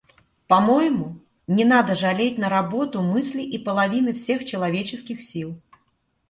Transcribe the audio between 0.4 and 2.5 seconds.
По-моему, не надо жалеть на